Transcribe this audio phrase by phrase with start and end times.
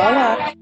[0.00, 0.54] Olá.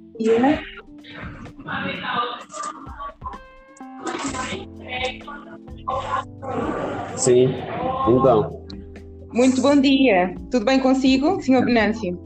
[7.16, 7.54] Sim,
[8.08, 8.66] então.
[9.32, 10.34] Muito bom dia.
[10.50, 11.64] Tudo bem consigo, Sr.
[11.64, 12.18] Venâncio?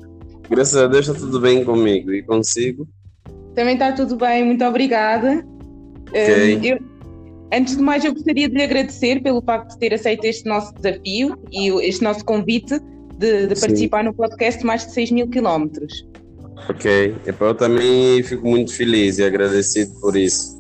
[0.49, 2.89] Graças a Deus está tudo bem comigo e consigo.
[3.55, 5.45] Também está tudo bem, muito obrigada.
[6.09, 6.57] Ok.
[6.57, 6.79] Um, eu,
[7.53, 10.73] antes de mais, eu gostaria de lhe agradecer pelo facto de ter aceito este nosso
[10.77, 12.81] desafio e este nosso convite
[13.19, 16.11] de, de participar no podcast Mais de 6 mil quilómetros.
[16.69, 20.59] Ok, eu também fico muito feliz e agradecido por isso.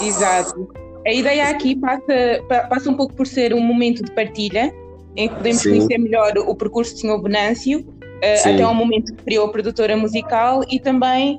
[0.00, 0.68] Exato.
[1.06, 4.72] A ideia aqui passa, passa um pouco por ser um momento de partilha,
[5.14, 5.70] em que podemos Sim.
[5.70, 7.22] conhecer melhor o percurso do Sr.
[7.22, 11.38] Venâncio, uh, até ao momento que criou a produtora musical e também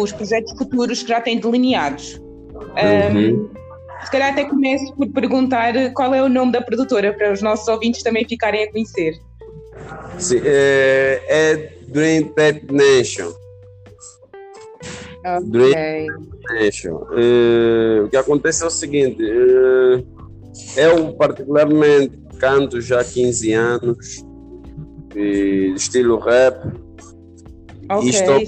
[0.00, 2.20] os projetos futuros que já tem delineados.
[2.54, 3.48] Uhum.
[3.50, 3.50] Um,
[4.04, 7.66] se calhar até começo por perguntar qual é o nome da produtora, para os nossos
[7.66, 9.14] ouvintes também ficarem a conhecer.
[10.18, 13.32] Sim, é, é Dream Pet Nation.
[15.24, 15.48] Okay.
[15.48, 16.06] Dream
[16.52, 16.96] Nation.
[17.10, 20.06] Uh, o que acontece é o seguinte: uh,
[20.76, 24.22] eu, particularmente, canto já há 15 anos,
[25.74, 26.66] estilo rap.
[27.88, 28.42] Ok, e estou,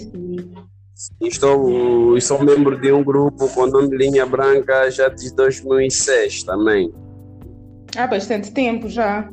[1.22, 6.92] estou, sou membro de um grupo com nome Linha Branca já de 2006 também.
[7.96, 9.26] Há bastante tempo já.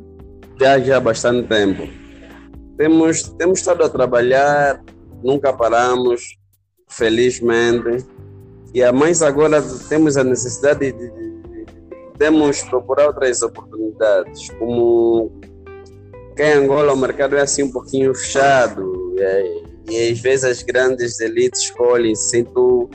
[0.58, 2.05] Já, já há bastante tempo.
[2.78, 4.84] Temos, temos estado a trabalhar,
[5.24, 6.38] nunca paramos,
[6.88, 8.06] felizmente.
[8.74, 11.66] E a mais agora temos a necessidade de, de, de,
[12.18, 15.32] temos procurar outras oportunidades, como
[16.36, 20.64] que em Angola o mercado é assim um pouquinho fechado e, e às vezes as
[20.64, 22.90] grandes elites escolhem sem tu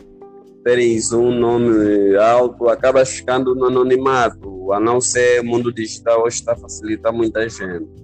[0.63, 6.37] teres um nome alto, acabas ficando no anonimato, a não ser o mundo digital hoje
[6.37, 8.00] está a facilitar muita gente.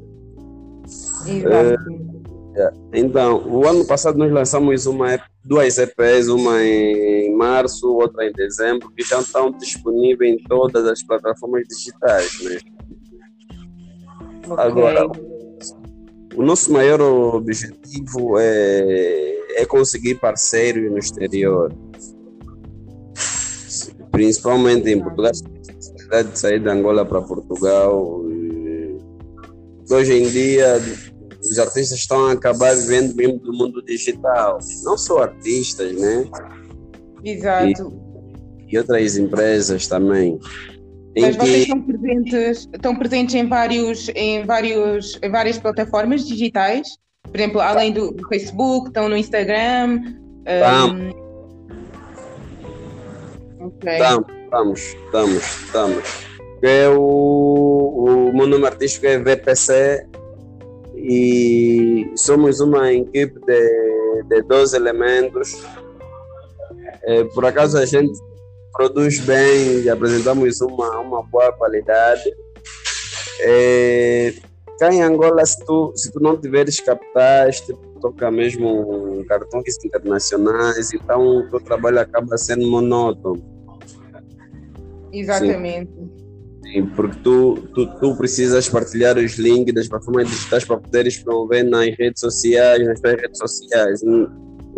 [2.56, 8.32] É, então, o ano passado nós lançamos uma, duas EPs, uma em março, outra em
[8.32, 12.42] dezembro, que já estão disponíveis em todas as plataformas digitais.
[12.42, 12.58] Né?
[14.48, 14.64] Okay.
[14.64, 15.06] Agora,
[16.34, 21.70] o nosso maior objetivo é, é conseguir parceiros no exterior,
[24.10, 25.32] principalmente em Portugal.
[25.32, 28.24] De sair de Angola para Portugal.
[29.90, 30.80] Hoje em dia,
[31.50, 34.58] os artistas estão a acabar vivendo mesmo do mundo digital.
[34.82, 36.24] Não só artistas, né?
[37.24, 37.92] Exato.
[38.68, 40.38] E, e outras empresas também.
[41.18, 46.98] Mas vocês estão presentes, estão presentes em, vários, em, vários, em várias plataformas digitais?
[47.22, 50.00] Por exemplo, além do, Facebook, estão no Instagram?
[50.44, 51.14] Estamos.
[53.60, 53.66] Um...
[53.66, 53.92] Ok.
[53.92, 56.26] Estamos, estamos, estamos.
[56.62, 60.06] É o, o meu nome artístico é VPC
[61.08, 65.64] e somos uma equipe de, de 12 elementos.
[67.04, 68.18] É, por acaso a gente
[68.72, 72.24] produz bem apresentamos uma, uma boa qualidade.
[73.40, 74.34] É,
[74.80, 80.92] cá em Angola, se tu, se tu não tiveres capitais, tu toca mesmo cartões internacionais,
[80.92, 83.42] então o teu trabalho acaba sendo monótono.
[85.12, 85.92] Exatamente.
[85.92, 86.15] Sim,
[86.84, 91.94] porque tu, tu, tu precisas partilhar os links das plataformas digitais para poderes promover nas
[91.96, 94.00] redes sociais, nas tuas redes sociais.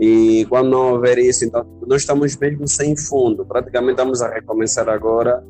[0.01, 3.45] E quando não houver isso, então nós estamos mesmo sem fundo.
[3.45, 5.43] Praticamente estamos a recomeçar agora.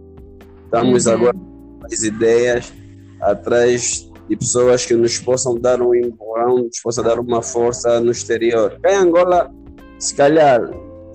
[0.65, 1.13] Estamos Uhum.
[1.13, 2.73] agora com as ideias
[3.21, 8.11] atrás de pessoas que nos possam dar um empurrão, nos possam dar uma força no
[8.11, 8.79] exterior.
[8.87, 9.51] Em Angola,
[9.99, 10.61] se calhar,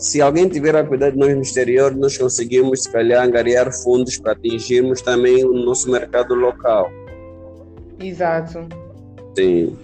[0.04, 4.18] se alguém tiver a cuidar de nós no exterior, nós conseguimos, se calhar, angariar fundos
[4.18, 6.92] para atingirmos também o nosso mercado local.
[8.02, 8.68] Exato.
[9.38, 9.78] Sim.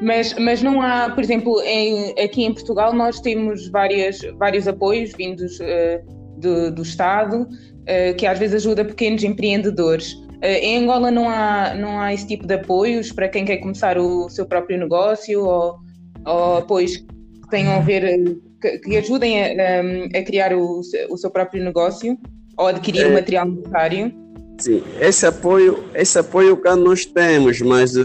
[0.00, 5.12] Mas, mas não há, por exemplo, em, aqui em Portugal nós temos várias, vários apoios
[5.16, 6.00] vindos eh,
[6.36, 7.48] do, do Estado
[7.86, 10.14] eh, que às vezes ajuda pequenos empreendedores.
[10.42, 13.98] Eh, em Angola não há, não há esse tipo de apoios para quem quer começar
[13.98, 15.76] o seu próprio negócio ou,
[16.24, 17.04] ou apoios
[17.46, 19.80] que tenham a ver, eh, que, que ajudem a,
[20.18, 22.18] a criar o, o seu próprio negócio
[22.58, 24.12] ou adquirir o material necessário.
[24.58, 28.02] Sim, esse apoio, esse apoio cá nós temos, mas eh,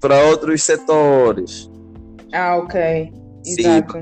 [0.00, 1.70] para outros setores.
[2.32, 3.12] Ah, ok.
[3.44, 3.98] Exato.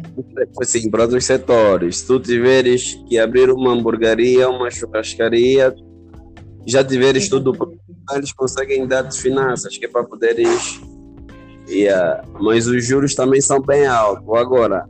[0.62, 1.98] Sim, sim, para outros setores.
[1.98, 5.74] Se tu tiveres que abrir uma hamburgueria, uma churrascaria,
[6.66, 7.78] já tiveres tudo pronto,
[8.14, 10.80] eles conseguem dar-te finanças, que é para poderes.
[11.68, 12.22] Yeah.
[12.40, 14.26] Mas os juros também são bem altos.
[14.36, 14.86] Agora,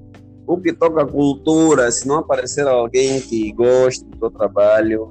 [0.46, 5.10] o que toca a cultura, se não aparecer alguém que goste do teu trabalho,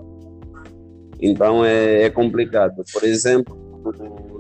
[1.20, 2.84] então é, é complicado.
[2.92, 3.58] Por exemplo,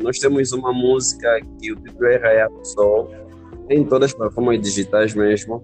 [0.01, 3.09] nós temos uma música que o título é Sol.
[3.69, 5.61] em todas as plataformas digitais mesmo,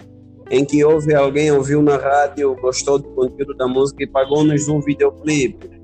[0.50, 4.82] em que houve alguém ouviu na rádio, gostou do conteúdo da música e pagou-nos um
[4.82, 5.79] videoclipe.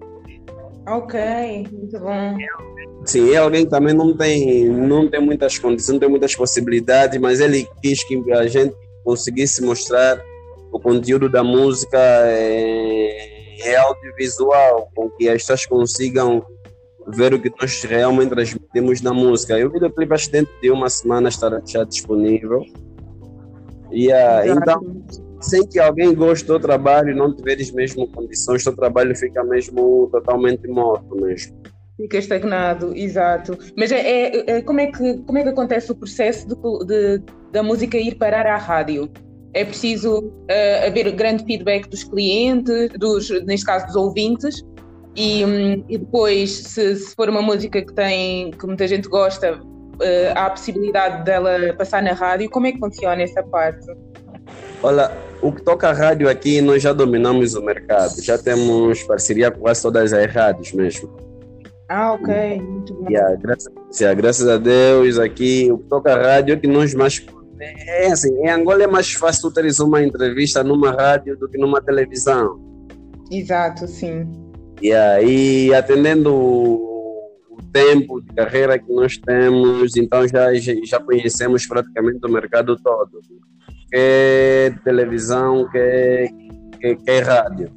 [0.88, 1.20] Ok,
[1.72, 2.38] muito bom.
[3.06, 7.20] Sim, é alguém que também não tem, não tem muitas condições, não tem muitas possibilidades,
[7.20, 10.22] mas ele quis que a gente conseguisse mostrar
[10.72, 16.46] o conteúdo da música é, é audiovisual, com que as pessoas consigam
[17.08, 19.58] ver o que nós realmente transmitimos na música.
[19.58, 22.64] E o videoclipe acho que dentro de uma semana estará já disponível.
[23.92, 24.82] E, uh, então,
[25.46, 30.10] sem que alguém goste do trabalho e não tiveres mesmo condições, o trabalho fica mesmo
[30.12, 31.56] totalmente morto mesmo.
[31.98, 33.58] Fica estagnado, exato.
[33.78, 36.56] Mas é, é, é, como, é que, como é que acontece o processo de,
[36.86, 39.10] de, da música ir parar à rádio?
[39.54, 44.62] É preciso uh, haver grande feedback dos clientes, dos, neste caso dos ouvintes,
[45.16, 49.54] e, um, e depois, se, se, for uma música que tem que muita gente gosta,
[49.56, 52.50] uh, há a possibilidade dela passar na rádio.
[52.50, 53.88] Como é que funciona essa parte?
[54.84, 55.10] Olha,
[55.46, 59.60] o que toca a rádio aqui, nós já dominamos o mercado, já temos parceria com
[59.60, 61.16] quase todas as rádios mesmo.
[61.88, 63.08] Ah, ok, muito bom.
[63.08, 66.96] Yeah, graças, yeah, graças a Deus, aqui o que toca a rádio é que nós
[66.96, 67.24] mais.
[67.60, 71.80] É assim, em Angola é mais fácil teres uma entrevista numa rádio do que numa
[71.80, 72.60] televisão.
[73.32, 74.28] Exato, sim.
[74.82, 82.20] Yeah, e atendendo o tempo de carreira que nós temos, então já, já conhecemos praticamente
[82.26, 83.22] o mercado todo
[83.92, 86.28] quer televisão, quer,
[86.80, 87.72] quer, quer rádio.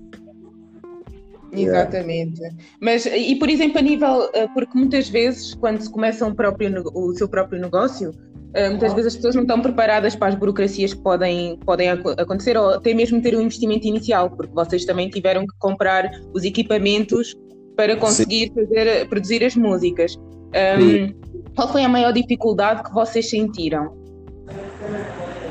[1.52, 2.40] Exatamente.
[2.40, 2.56] Yeah.
[2.81, 6.82] Mas, e por exemplo, a nível, eh, porque muitas vezes, quando se começa um próprio,
[6.94, 8.12] o seu próprio negócio,
[8.55, 12.56] eh, muitas vezes as pessoas não estão preparadas para as burocracias que podem, podem acontecer,
[12.56, 17.34] ou até mesmo ter um investimento inicial, porque vocês também tiveram que comprar os equipamentos
[17.76, 20.16] para conseguir fazer, produzir as músicas.
[20.16, 21.14] Um,
[21.55, 23.96] qual foi a maior dificuldade que vocês sentiram?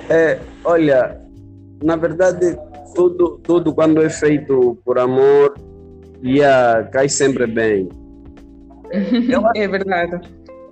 [0.09, 1.19] É, olha,
[1.83, 2.57] na verdade,
[2.95, 5.55] tudo, tudo quando é feito por amor,
[6.23, 7.89] yeah, cai sempre bem.
[9.55, 10.21] É verdade.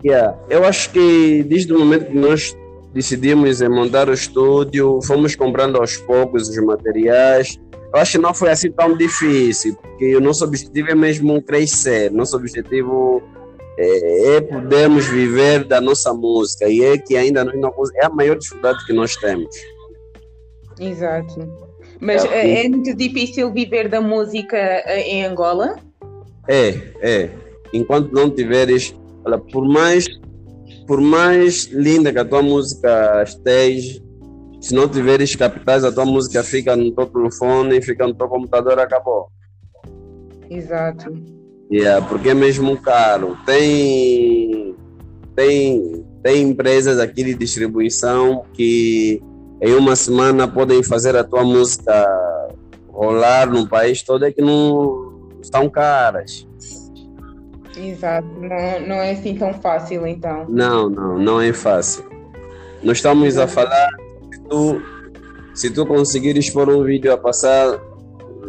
[0.06, 2.56] Yeah, eu acho que desde o momento que nós
[2.94, 7.60] decidimos montar o estúdio, fomos comprando aos poucos os materiais.
[7.94, 12.10] Eu acho que não foi assim tão difícil, porque o nosso objetivo é mesmo crescer.
[12.12, 13.22] Nosso objetivo
[13.78, 18.38] é, é podermos viver da nossa música e é que ainda não é a maior
[18.38, 19.56] dificuldade que nós temos.
[20.80, 21.48] Exato.
[22.00, 25.76] Mas é, é muito difícil viver da música eh, em Angola?
[26.48, 26.70] É,
[27.02, 27.30] é.
[27.74, 28.94] Enquanto não tiveres,
[29.26, 30.08] olha, por mais
[30.88, 34.02] por mais linda que a tua música esteja,
[34.62, 38.80] se não tiveres capitais, a tua música fica no teu telefone, fica no teu computador,
[38.80, 39.30] acabou.
[40.50, 41.12] Exato.
[41.72, 43.38] Yeah, porque é mesmo caro.
[43.46, 44.76] Tem,
[45.36, 49.22] tem, tem empresas aqui de distribuição que
[49.62, 52.06] em uma semana podem fazer a tua música
[52.90, 56.48] rolar no país todo, é que não estão caras.
[57.78, 60.46] Exato, não, não é assim tão fácil então.
[60.48, 62.06] Não, não, não é fácil.
[62.82, 63.90] Nós estamos a falar,
[64.32, 64.82] se tu,
[65.54, 67.80] se tu conseguires pôr um vídeo a passar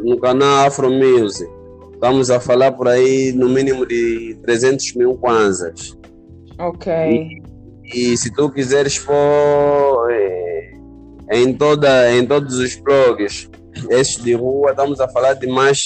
[0.05, 1.51] no canal Afro Music,
[1.97, 5.97] Estamos a falar por aí no mínimo de 300 mil kwanzas.
[6.59, 6.93] Ok.
[6.93, 7.43] E,
[7.85, 10.73] e se tu quiseres pôr é,
[11.33, 13.51] em, toda, em todos os blogs,
[13.89, 15.79] esses de rua, estamos a falar de mais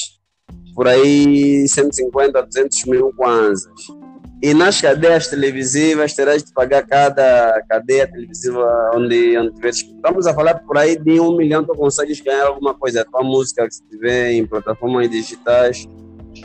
[0.74, 3.72] por aí 150 a 200 mil kwanzas.
[4.42, 9.80] E nas cadeias televisivas terás de pagar cada cadeia televisiva onde, onde tiveres.
[9.80, 13.02] Estamos a falar por aí de um milhão, tu consegues ganhar alguma coisa.
[13.02, 15.86] A tua música que se tiver em plataformas digitais,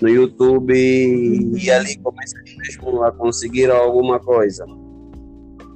[0.02, 4.66] no YouTube, e ali começa mesmo a conseguir alguma coisa.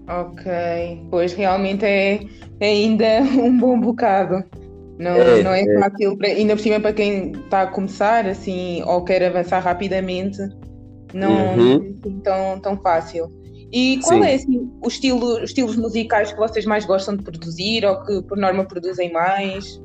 [0.09, 0.51] Ok,
[1.09, 2.19] pois realmente é,
[2.59, 4.43] é ainda um bom bocado.
[4.97, 5.79] Não é, não é, é.
[5.79, 10.39] fácil, para, ainda por cima para quem está a começar assim ou quer avançar rapidamente
[11.13, 11.71] não, uhum.
[11.73, 13.31] é assim tão, tão fácil.
[13.71, 14.27] E qual Sim.
[14.27, 18.21] é assim, o estilo, os estilos musicais que vocês mais gostam de produzir ou que
[18.23, 19.79] por norma produzem mais?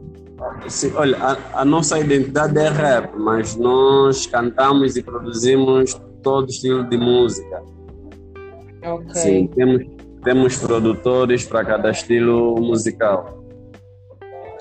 [0.69, 6.85] Sim, olha, a, a, nossa identidade é rap, mas nós cantamos e produzimos todo estilo
[6.89, 7.63] de música.
[8.85, 9.15] Ok.
[9.15, 9.85] Sim, temos,
[10.23, 13.45] temos produtores para cada estilo musical.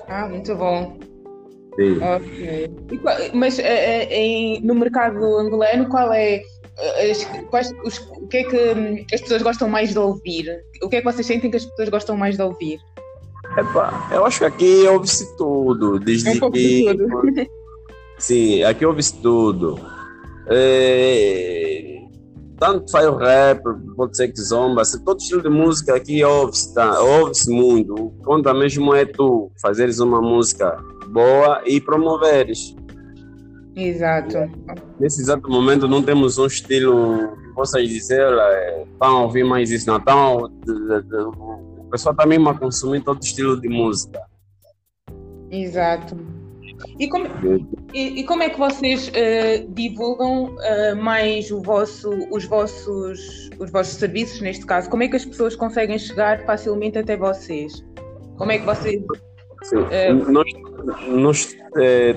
[0.06, 0.96] Ah, muito bom.
[1.76, 1.98] Sim.
[2.00, 2.70] Ok.
[2.92, 4.06] E, mas é,
[4.56, 6.42] é, no mercado angolano, qual é
[7.50, 10.46] quais, os, o que é que hum, as pessoas gostam mais de ouvir?
[10.82, 12.78] O que é que vocês sentem que as pessoas gostam mais de ouvir?
[14.10, 16.84] Eu acho que aqui ouve-se tudo, desde é que.
[16.86, 17.06] Tudo.
[18.18, 19.78] Sim, aqui ouve-se tudo.
[20.46, 22.00] É...
[22.58, 23.62] tanto faz o rap,
[23.96, 27.94] pode ser que zomba, todo estilo de música aqui ouve-se tá, ouve muito.
[27.94, 30.76] O conta mesmo é tu fazeres uma música
[31.08, 32.74] boa e promoveres.
[33.76, 34.38] Exato.
[35.00, 38.26] Nesse exato momento não temos um estilo que possa dizer,
[38.92, 40.00] estão a ouvir mais isso, não.
[40.00, 44.20] Tão, o pessoal está mesmo a consumir todo estilo de música.
[45.50, 46.16] Exato.
[46.98, 47.26] E como,
[47.92, 53.70] e, e como é que vocês uh, divulgam uh, mais o vosso, os, vossos, os
[53.70, 54.90] vossos serviços, neste caso?
[54.90, 57.84] Como é que as pessoas conseguem chegar facilmente até vocês?
[58.36, 59.02] Como é que vocês.
[59.64, 59.78] Sim.
[59.78, 60.52] Uh, nós,
[61.08, 61.56] nós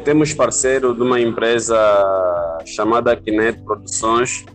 [0.04, 1.76] temos parceiro de uma empresa
[2.66, 4.46] chamada Kinet Produções,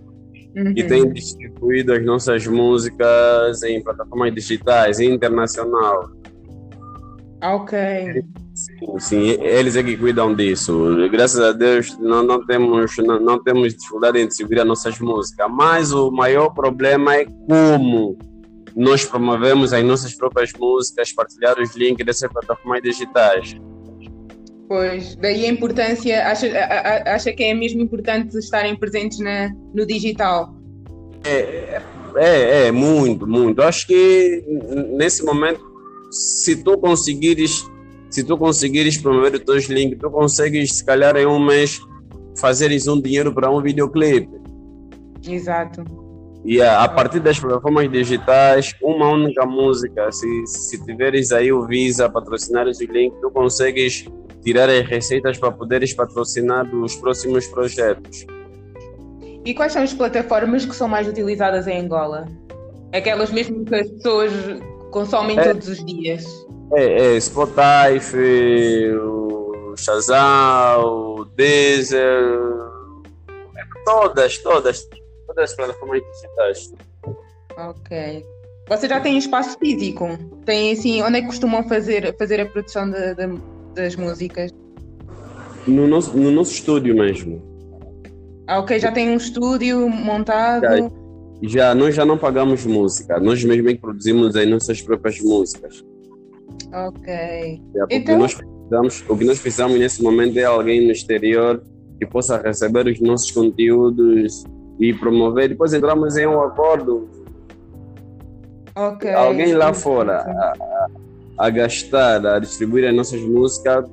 [0.56, 0.74] uhum.
[0.74, 6.10] que tem distribuído as nossas músicas em plataformas digitais internacional.
[7.42, 7.76] Ok.
[8.54, 10.94] Sim, sim, eles é que cuidam disso.
[11.10, 15.50] Graças a Deus não, não, temos, não, não temos dificuldade em distribuir as nossas músicas,
[15.50, 18.16] mas o maior problema é como
[18.74, 23.54] nós promovemos as nossas próprias músicas, partilhar os links dessas plataformas digitais.
[24.68, 26.46] Pois, daí a importância, acha,
[27.06, 30.54] acha que é mesmo importante estarem presentes na, no digital?
[31.24, 31.82] É,
[32.16, 33.62] é, é, muito, muito.
[33.62, 34.42] Acho que
[34.90, 35.60] nesse momento,
[36.10, 37.66] se tu conseguires
[38.12, 41.80] se tu conseguires promover os teus links, tu consegues, se calhar, em um mês,
[42.38, 44.28] fazeres um dinheiro para um videoclipe.
[45.26, 46.01] Exato.
[46.44, 51.66] E a, a, partir das plataformas digitais, uma única música, se, se tiveres aí o
[51.66, 54.06] Visa, patrocinar esse link, tu consegues
[54.42, 58.26] tirar as receitas para poderes patrocinar os próximos projetos.
[59.44, 62.26] E quais são as plataformas que são mais utilizadas em Angola?
[62.92, 64.32] Aquelas mesmo que as pessoas
[64.90, 66.24] consomem é, todos os dias?
[66.74, 67.98] É, é Spotify,
[69.00, 72.00] o Shazam, o Deezer,
[73.56, 74.88] é, todas, todas,
[75.34, 76.72] todas as plataformas digitais.
[77.56, 78.24] Ok.
[78.68, 80.06] Você já tem espaço físico?
[80.44, 83.40] Tem assim, onde é que costumam fazer, fazer a produção de, de,
[83.74, 84.50] das músicas?
[85.66, 87.42] No nosso, no nosso estúdio mesmo.
[88.46, 90.62] Ah, ok, já tem um estúdio montado.
[90.62, 90.90] Já,
[91.42, 95.84] já, nós já não pagamos música, nós mesmo é que produzimos as nossas próprias músicas.
[96.72, 97.60] Ok.
[97.90, 98.18] Então...
[98.18, 101.62] nós precisamos, o que nós precisamos nesse momento é alguém no exterior
[101.98, 104.44] que possa receber os nossos conteúdos
[104.78, 105.48] e promover.
[105.48, 107.08] Depois entramos em um acordo.
[108.74, 109.10] Ok.
[109.12, 110.86] Alguém lá fora a,
[111.38, 113.84] a, gastar, a distribuir as nossas músicas,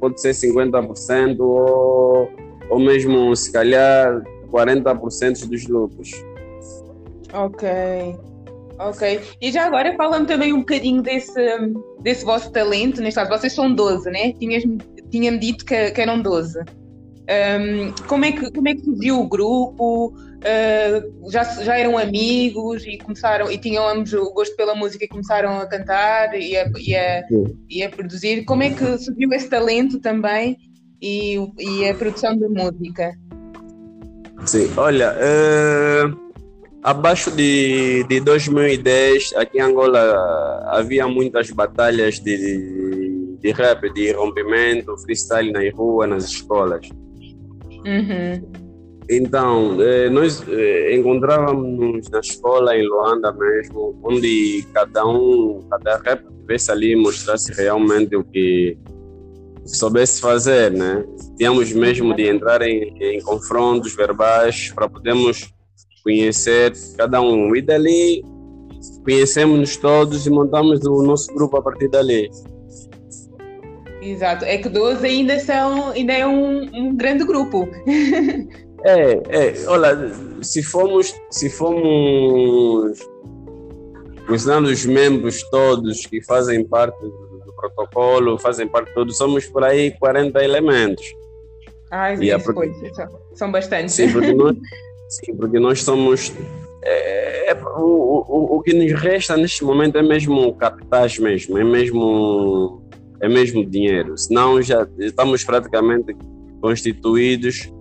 [0.00, 2.30] pode ser 50% ou,
[2.70, 6.10] ou mesmo, se calhar, 40% dos lucros.
[7.32, 7.68] Ok.
[8.78, 9.20] Ok.
[9.40, 11.40] E já agora falando também um bocadinho desse,
[12.00, 14.32] desse vosso talento, neste caso, vocês são 12, né?
[14.34, 14.78] Tinhas-me
[15.12, 16.64] tinha dito que, que, eram 12.
[17.22, 20.08] Um, como, é que, como é que surgiu o grupo?
[20.08, 25.08] Uh, já, já eram amigos e começaram e tinham ambos o gosto pela música e
[25.08, 27.22] começaram a cantar e a, e a,
[27.70, 28.44] e a produzir.
[28.44, 30.56] Como é que surgiu esse talento também
[31.00, 33.12] e, e a produção de música?
[34.44, 36.32] Sim, olha, uh
[36.82, 40.00] Abaixo de, de 2010, aqui em Angola
[40.66, 46.88] havia muitas batalhas de, de rap, de rompimento, freestyle na rua, nas escolas.
[47.86, 48.62] Uhum.
[49.10, 56.24] Então, eh, nós eh, encontrávamos na escola em Luanda mesmo, onde cada um, cada rap
[56.40, 58.78] tivesse ali mostrasse realmente o que
[59.64, 61.04] soubesse fazer, né?
[61.36, 65.52] Tínhamos mesmo de entrar em, em confrontos verbais para podermos
[66.02, 67.54] conhecer cada um.
[67.54, 68.22] E dali
[69.04, 72.30] conhecemos-nos todos e montamos o nosso grupo a partir dali.
[74.02, 77.68] Exato, é que 12 ainda são, ainda é um, um grande grupo.
[78.84, 80.10] é, é, olha,
[80.42, 82.98] se formos, se formos
[84.26, 89.92] considerando os membros todos que fazem parte do protocolo, fazem parte todos, somos por aí
[89.98, 91.06] 40 elementos.
[91.90, 92.74] Ah, e pois,
[93.34, 93.94] são bastantes.
[93.94, 94.56] Sim, porque nós,
[95.12, 96.32] Sim, porque nós somos.
[96.82, 101.62] É, é, o, o, o que nos resta neste momento é mesmo capitais mesmo, é
[101.62, 102.82] mesmo,
[103.22, 104.18] é mesmo dinheiro.
[104.18, 106.14] Senão já estamos praticamente
[106.60, 107.72] constituídos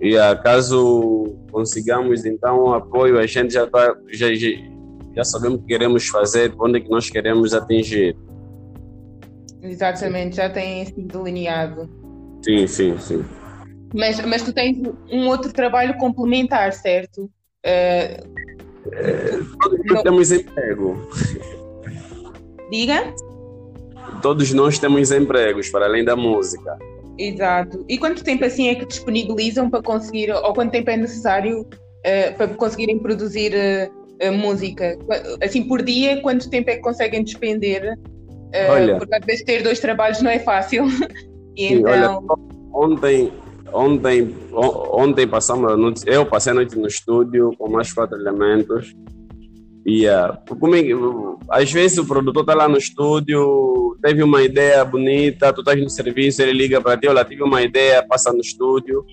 [0.00, 4.26] e caso consigamos então apoio, a gente já, tá, já,
[5.14, 8.16] já sabemos o que queremos fazer, onde é que nós queremos atingir.
[9.62, 11.88] Exatamente, já tem sido delineado.
[12.44, 13.24] Sim, sim, sim.
[13.94, 14.76] Mas, mas tu tens
[15.10, 17.30] um outro trabalho complementar, certo?
[17.64, 18.28] Uh,
[19.62, 20.96] todos nós temos emprego.
[22.70, 23.14] Diga?
[24.22, 26.78] Todos nós temos empregos, para além da música.
[27.18, 27.84] Exato.
[27.88, 32.36] E quanto tempo assim é que disponibilizam para conseguir, ou quanto tempo é necessário uh,
[32.36, 34.96] para conseguirem produzir uh, música?
[35.42, 37.98] Assim, por dia, quanto tempo é que conseguem despender?
[38.70, 40.86] Olha, porque às vezes ter dois trabalhos não é fácil.
[41.56, 41.90] e sim, então...
[41.92, 42.20] Olha,
[42.72, 43.32] ontem,
[43.72, 48.94] ontem, ontem passamos a noite, eu passei a noite no estúdio com mais quatro elementos.
[49.86, 50.38] Yeah.
[50.48, 55.80] uh, às vezes o produtor está lá no estúdio, teve uma ideia bonita, tu estás
[55.80, 59.04] no serviço, ele liga para ti, olha, tive uma ideia, passa no estúdio.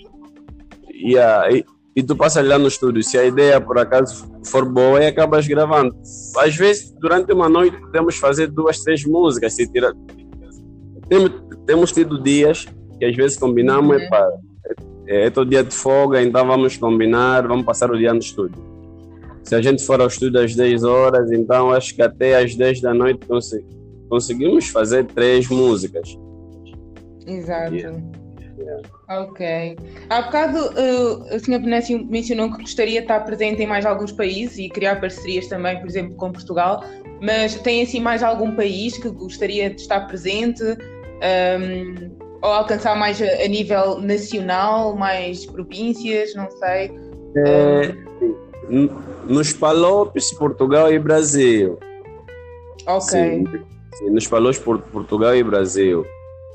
[0.94, 1.52] Yeah.
[1.52, 3.04] E, e tu passas lá no estúdio.
[3.04, 5.96] Se a ideia por acaso for boa, e acabas gravando.
[6.38, 9.54] Às vezes, durante uma noite, podemos fazer duas, três músicas.
[9.54, 9.94] Se tira...
[11.08, 11.32] temos,
[11.66, 12.68] temos tido dias
[13.00, 14.04] que às vezes combinamos, uhum.
[14.04, 14.30] epa,
[15.08, 18.62] é, é todo dia de folga, então vamos combinar, vamos passar o dia no estúdio.
[19.50, 22.82] Se a gente for ao estúdio às 10 horas, então acho que até às 10
[22.82, 23.26] da noite
[24.08, 26.16] conseguimos fazer três músicas.
[27.26, 27.74] Exato.
[27.74, 28.00] Yeah.
[28.60, 28.82] Yeah.
[29.10, 29.76] Ok.
[30.08, 31.62] Há bocado uh, o Sr.
[31.62, 35.80] Benécio mencionou que gostaria de estar presente em mais alguns países e criar parcerias também,
[35.80, 36.84] por exemplo, com Portugal,
[37.20, 40.64] mas tem assim mais algum país que gostaria de estar presente?
[40.64, 42.12] Um,
[42.44, 46.92] ou alcançar mais a, a, nível nacional, mais províncias, não sei.
[47.36, 47.96] É,
[49.28, 51.78] nos Palopes, Portugal e Brasil.
[52.86, 53.02] Ok.
[53.02, 53.46] Sim,
[53.96, 56.06] sim, nos Palopes, Portugal e Brasil.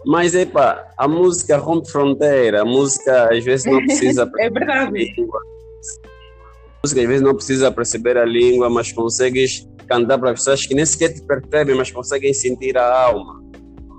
[0.06, 4.30] Mas, epa, a música rompe fronteira, a música às vezes não precisa...
[4.38, 5.14] é verdade.
[5.16, 10.74] A música às vezes não precisa perceber a língua, mas consegues cantar para pessoas que
[10.74, 13.42] nem sequer te percebem, mas conseguem sentir a alma.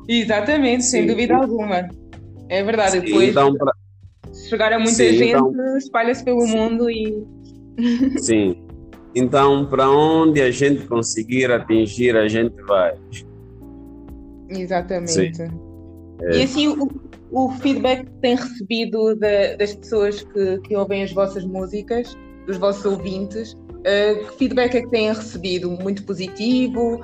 [0.07, 0.91] Exatamente, Sim.
[0.91, 1.89] sem dúvida alguma.
[2.49, 2.91] É verdade.
[2.91, 3.73] Sim, Depois, então, pra...
[4.47, 5.77] chegar a muita Sim, gente, então...
[5.77, 6.57] espalha-se pelo Sim.
[6.57, 7.25] mundo e.
[8.17, 8.57] Sim.
[9.15, 12.93] Então, para onde a gente conseguir atingir, a gente vai.
[14.49, 15.41] Exatamente.
[16.21, 16.37] É.
[16.37, 16.89] E assim, o,
[17.31, 22.15] o, feedback que tem recebido da, das pessoas que, que ouvem as vossas músicas,
[22.45, 25.71] dos vossos ouvintes, uh, que feedback é que têm recebido?
[25.71, 27.01] Muito positivo?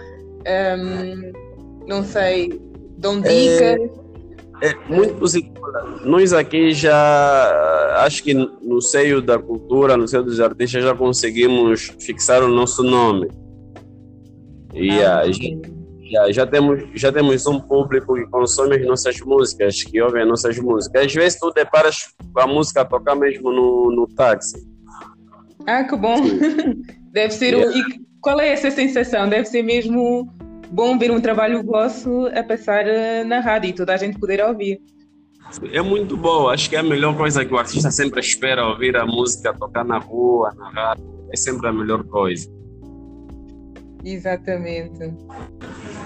[0.47, 1.31] Um,
[1.87, 2.61] não sei,
[3.01, 3.61] Dão dicas.
[3.61, 3.89] É,
[4.61, 5.59] é muito positivo.
[6.05, 11.91] Nós aqui já, acho que no seio da cultura, no seio dos artistas, já conseguimos
[11.99, 13.27] fixar o nosso nome.
[14.73, 15.23] E ah,
[16.11, 20.27] já, já, temos, já temos um público que consome as nossas músicas, que ouve as
[20.27, 21.05] nossas músicas.
[21.05, 24.61] Às vezes tu deparas com a música a tocar mesmo no, no táxi.
[25.65, 26.17] Ah, que bom!
[27.11, 27.53] Deve ser.
[27.53, 27.71] Yeah.
[27.71, 27.83] O, e
[28.21, 29.27] qual é essa sensação?
[29.27, 30.31] Deve ser mesmo
[30.71, 34.43] bom ver um trabalho vosso a passar eh, na rádio e toda a gente poder
[34.43, 34.81] ouvir.
[35.73, 38.95] É muito bom, acho que é a melhor coisa que o artista sempre espera ouvir
[38.95, 42.49] a música tocar na rua, na rádio, é sempre a melhor coisa.
[44.03, 45.13] Exatamente.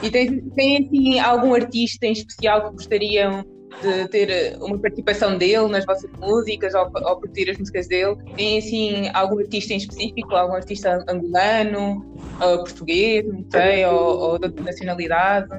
[0.01, 3.45] E tem, tem assim, algum artista em especial que gostariam
[3.81, 8.15] de ter eh, uma participação dele nas vossas músicas ou, ou curtir as músicas dele?
[8.35, 12.05] Tem assim algum artista em específico, algum artista angolano,
[12.39, 15.49] português, não sei, ou, ou de outra nacionalidade?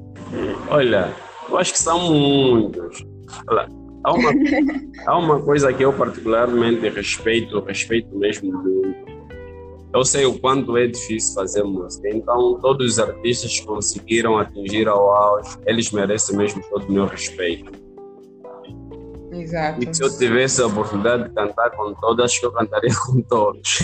[0.69, 1.13] Olha,
[1.49, 3.05] eu acho que são muitos.
[3.49, 3.69] Olha,
[4.05, 4.31] há, uma,
[5.07, 9.17] há uma coisa que eu particularmente respeito, respeito mesmo muito.
[9.95, 14.87] Eu sei o quanto é difícil fazer música, então todos os artistas que conseguiram atingir
[14.89, 17.86] ao auge, eles merecem mesmo todo o meu respeito.
[19.47, 19.79] Exato.
[19.81, 23.79] E se eu tivesse a oportunidade de cantar com acho que eu cantaria com todos.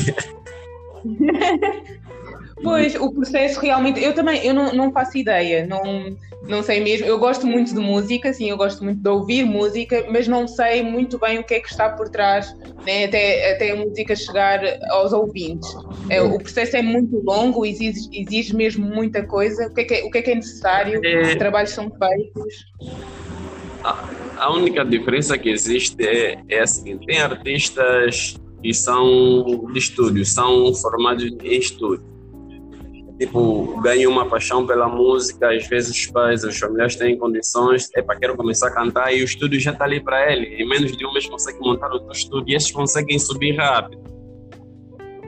[2.63, 4.03] pois, o processo realmente.
[4.03, 6.17] Eu também eu não, não faço ideia, não,
[6.49, 7.07] não sei mesmo.
[7.07, 10.83] Eu gosto muito de música, sim, eu gosto muito de ouvir música, mas não sei
[10.83, 12.53] muito bem o que é que está por trás,
[12.85, 15.73] né, até, até a música chegar aos ouvintes.
[16.11, 19.69] É, o processo é muito longo, exige, exige mesmo muita coisa.
[19.69, 21.01] O que é que é, o que é, que é necessário?
[21.05, 21.23] É...
[21.23, 22.67] Que trabalhos são feitos?
[24.43, 30.25] A única diferença que existe é, é a seguinte: tem artistas que são de estúdio,
[30.25, 32.11] são formados em estúdio.
[33.19, 38.03] Tipo, ganham uma paixão pela música, às vezes os pais, os familiares têm condições, é
[38.03, 40.47] para quero começar a cantar e o estúdio já está ali para ele.
[40.61, 44.03] Em menos de um mês consegue montar o teu estúdio e esses conseguem subir rápido.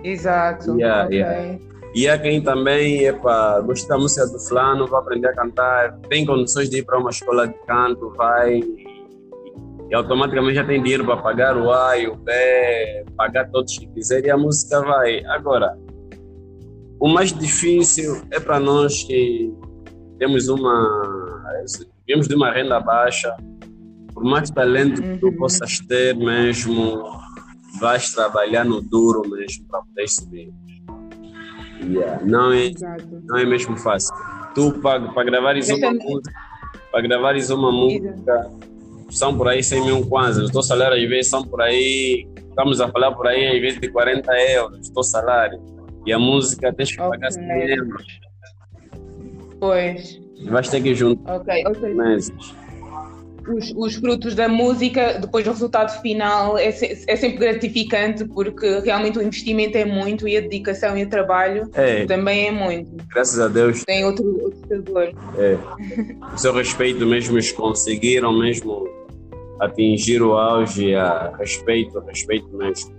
[0.02, 0.76] Exato.
[0.76, 1.18] Yeah, okay.
[1.18, 1.58] yeah.
[1.94, 6.26] E há quem também, epa, gosta da música do fulano, vai aprender a cantar, tem
[6.26, 8.60] condições de ir para uma escola de canto, vai
[9.94, 12.32] e automaticamente já tem dinheiro para pagar o A e o B,
[13.16, 15.24] pagar todos que quiser e a música vai.
[15.26, 15.78] Agora,
[16.98, 19.54] o mais difícil é para nós que
[20.18, 23.36] temos uma vivemos de uma renda baixa,
[24.12, 25.36] por mais talento que tu uhum.
[25.36, 27.04] possas ter mesmo,
[27.78, 30.52] vais trabalhar no duro mesmo para poder subir.
[31.84, 32.20] Yeah.
[32.24, 32.72] Não, é,
[33.28, 34.12] não é mesmo fácil.
[34.56, 36.32] Tu para gravares uma música,
[36.90, 38.50] para gravares uma música
[39.16, 40.48] são por aí 100 mil kwanzas.
[40.48, 43.80] O teu salário às vezes são por aí estamos a falar por aí, em vez
[43.80, 45.60] de 40 euros, do salário.
[46.06, 47.30] E a música tens que pagar okay.
[47.30, 48.06] 100 euros.
[49.58, 50.20] Pois.
[50.44, 51.94] Vais ter que juntar Ok, ok.
[51.94, 52.54] meses
[53.48, 58.80] os, os, frutos da música, depois o resultado final é, se, é, sempre gratificante porque
[58.80, 62.06] realmente o investimento é muito e a dedicação e o trabalho é.
[62.06, 62.90] também é muito.
[63.12, 63.84] Graças a Deus.
[63.84, 65.12] Tem outro, outro sabor.
[65.36, 65.58] É.
[66.32, 68.88] o seu respeito mesmo, eles conseguiram mesmo
[69.60, 72.94] atingir o auge a respeito, respeito mesmo.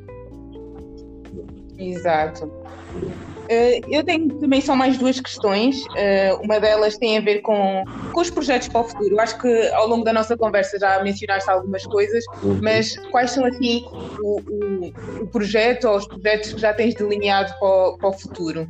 [1.78, 2.46] Exato.
[3.46, 5.84] Uh, eu tenho também só mais duas questões.
[5.86, 9.14] Uh, uma delas tem a ver com, com os projetos para o futuro.
[9.14, 12.60] Eu acho que ao longo da nossa conversa já mencionaste algumas coisas, uhum.
[12.62, 13.86] mas quais são assim
[14.20, 18.14] o, o, o, projeto ou os projetos que já tens delineado para o, para o
[18.14, 18.68] futuro?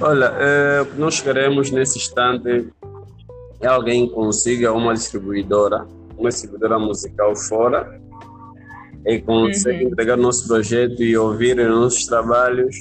[0.00, 2.68] Olha, uh, nós queremos nesse instante
[3.60, 5.86] que alguém consiga uma distribuidora,
[6.18, 8.00] uma distribuidora musical fora
[9.06, 9.82] e consiga uhum.
[9.82, 12.74] entregar nosso projeto e ouvir os nossos trabalhos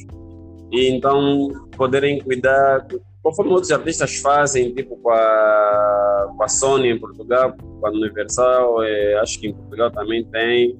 [0.71, 2.85] e então poderem cuidar,
[3.21, 8.83] conforme outros artistas fazem, tipo com a, com a Sony em Portugal, com a Universal,
[8.83, 10.75] é, acho que em Portugal também tem,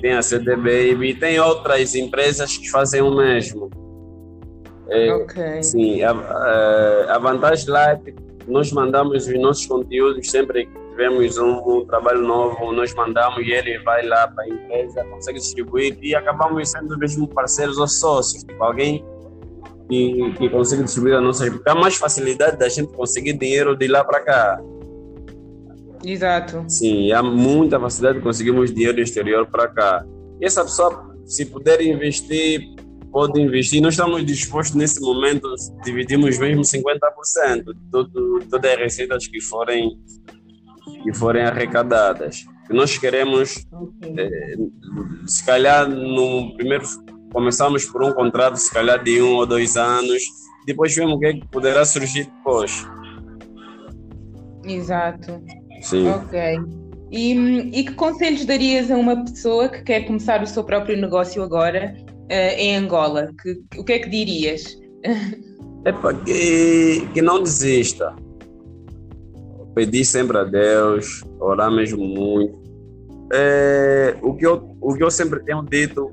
[0.00, 3.70] tem a CD Baby, tem outras empresas que fazem o mesmo.
[4.88, 5.62] É, ok.
[5.62, 8.14] Sim, a, a, a vantagem lá é que
[8.46, 10.66] nós mandamos os nossos conteúdos sempre
[10.98, 15.38] tivemos um, um, trabalho novo, nós mandamos e ele vai lá para a empresa, consegue
[15.38, 18.42] distribuir e acabamos sendo mesmo parceiros ou sócios.
[18.42, 19.04] Tipo, alguém
[19.88, 24.02] que, que consiga distribuir a nossa Há mais facilidade da gente conseguir dinheiro de lá
[24.02, 24.60] para cá.
[26.04, 26.64] Exato.
[26.66, 30.04] Sim, há muita facilidade de conseguirmos dinheiro do exterior para cá.
[30.40, 32.74] E essa pessoa, se puder investir,
[33.12, 33.80] pode investir.
[33.80, 35.48] Nós estamos dispostos nesse momento,
[35.84, 39.96] dividimos mesmo 50% de tudo, todas as receitas que forem,
[41.02, 42.44] que forem arrecadadas.
[42.70, 44.14] Nós queremos, okay.
[44.18, 44.56] eh,
[45.26, 46.84] se calhar, no primeiro
[47.32, 50.22] Começamos por um contrato, se calhar de um ou dois anos,
[50.66, 52.86] depois vemos o que, é que poderá surgir depois.
[54.64, 55.40] Exato.
[55.82, 56.08] Sim.
[56.08, 56.38] Ok.
[57.10, 57.32] E,
[57.80, 61.94] e que conselhos darias a uma pessoa que quer começar o seu próprio negócio agora
[62.08, 63.30] uh, em Angola?
[63.42, 64.64] Que, o que é que dirias?
[65.84, 68.14] É para que, que não desista.
[69.78, 72.58] Pedir sempre a Deus, orar mesmo muito.
[73.32, 76.12] É, o, que eu, o que eu sempre tenho dito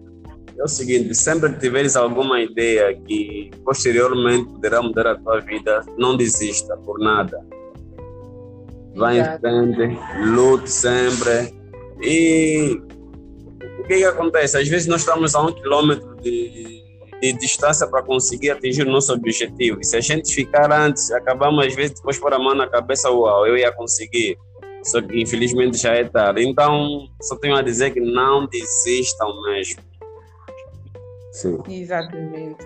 [0.56, 5.84] é o seguinte: sempre que tiveres alguma ideia que posteriormente poderá mudar a tua vida,
[5.98, 7.44] não desista por nada.
[8.96, 9.98] Vá em frente,
[10.28, 11.52] lute sempre.
[12.04, 12.80] E
[13.80, 14.60] o que, que acontece?
[14.60, 16.85] Às vezes nós estamos a um quilômetro de,
[17.34, 19.80] de distância para conseguir atingir o nosso objetivo.
[19.82, 23.10] E se a gente ficar antes, acabamos às vezes depois por a mão na cabeça,
[23.10, 24.38] uau, eu ia conseguir.
[24.84, 26.48] Só que infelizmente já é tarde.
[26.48, 29.82] Então, só tenho a dizer que não desistam mesmo.
[31.32, 31.58] Sim.
[31.68, 32.64] Exatamente.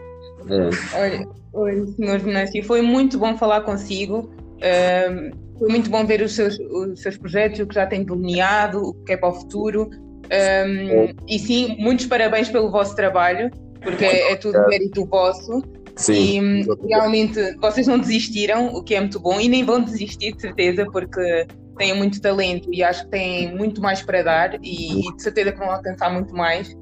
[0.49, 0.97] É.
[0.97, 4.29] Olha, oi, senhor Venâncio, foi muito bom falar consigo.
[4.59, 8.81] Um, foi muito bom ver os seus, os seus projetos, o que já tem delineado,
[8.81, 9.89] o que é para o futuro.
[10.29, 13.49] Um, e sim, muitos parabéns pelo vosso trabalho,
[13.81, 15.61] porque é, é tudo mérito vosso.
[15.95, 16.61] Sim.
[16.61, 20.41] E realmente vocês não desistiram, o que é muito bom, e nem vão desistir, de
[20.41, 21.45] certeza, porque
[21.77, 25.51] têm muito talento e acho que têm muito mais para dar e, e de certeza
[25.51, 26.75] que vão alcançar muito mais.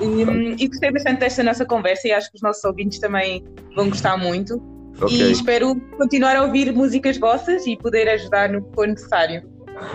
[0.00, 3.88] E, e, gostei bastante desta nossa conversa e acho que os nossos ouvintes também vão
[3.88, 4.60] gostar muito.
[5.00, 5.16] Okay.
[5.16, 9.42] E espero continuar a ouvir músicas vossas e poder ajudar no que for necessário.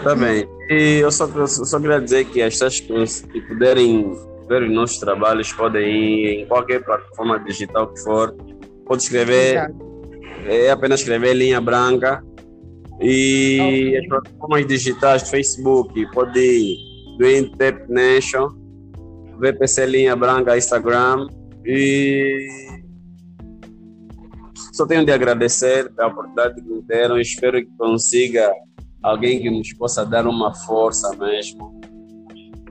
[0.04, 0.48] Tá bem.
[0.70, 4.16] E eu só, eu só queria dizer que as pessoas que puderem
[4.48, 8.36] ver os nossos trabalhos podem ir em qualquer plataforma digital que for.
[8.86, 9.72] Pode escrever,
[10.46, 12.24] é apenas escrever linha branca.
[13.02, 13.98] E okay.
[13.98, 16.78] as plataformas digitais, Facebook, pode ir
[17.18, 18.66] Green Tap Nation
[19.40, 21.28] VPC Linha Branca Instagram
[21.66, 22.48] e
[24.74, 27.20] só tenho de agradecer pela oportunidade que me deram.
[27.20, 28.52] Espero que consiga
[29.02, 31.80] alguém que nos possa dar uma força mesmo.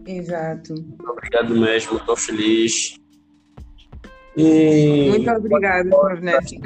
[0.06, 0.74] Exato.
[0.74, 2.96] Muito obrigado mesmo, estou feliz.
[4.36, 6.60] E Muito obrigada, Cornete.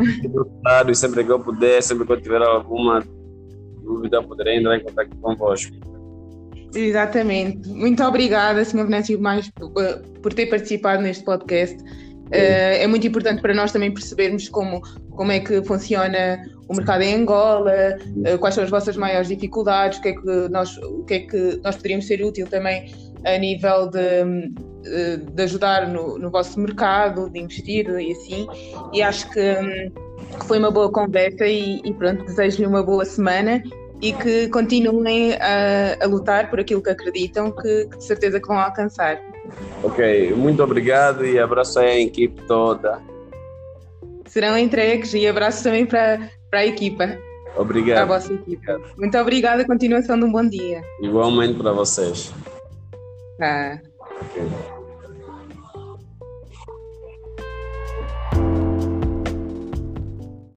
[0.88, 3.04] E sempre que eu puder, sempre que eu tiver alguma
[3.82, 5.76] dúvida, poderei entrar em contato convosco.
[6.74, 7.68] Exatamente.
[7.68, 8.84] Muito obrigada, Sr.
[8.84, 9.50] Venâncio, mais
[10.22, 11.76] por ter participado neste podcast.
[12.28, 17.00] Uh, é muito importante para nós também percebermos como, como é que funciona o mercado
[17.00, 21.04] em Angola, uh, quais são as vossas maiores dificuldades, o que é que nós, o
[21.04, 22.92] que é que nós poderíamos ser útil também
[23.34, 24.52] a nível de,
[25.32, 28.46] de ajudar no, no vosso mercado, de investir e assim.
[28.92, 29.54] E acho que,
[30.38, 33.62] que foi uma boa conversa e, e pronto, desejo-lhe uma boa semana
[34.00, 38.46] e que continuem a, a lutar por aquilo que acreditam, que, que de certeza que
[38.46, 39.20] vão alcançar.
[39.82, 43.00] Ok, muito obrigado e abraço aí à equipe toda.
[44.26, 47.18] Serão entregues e abraço também para, para a equipa.
[47.56, 48.06] Obrigado.
[48.06, 48.80] Para a vossa equipa.
[48.96, 50.82] Muito obrigada, continuação de um bom dia.
[51.02, 52.32] Igualmente para vocês.
[53.38, 53.82] Tá.
[54.20, 54.77] Ok.